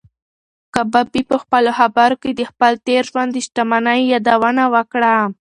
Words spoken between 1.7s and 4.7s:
خبرو کې د خپل تېر ژوند د شتمنۍ یادونه